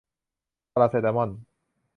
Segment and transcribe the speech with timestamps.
[0.73, 1.29] พาราเซตามอล